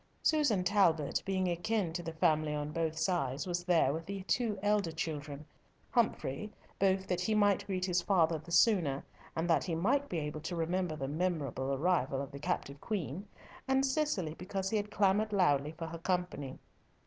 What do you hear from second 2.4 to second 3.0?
on both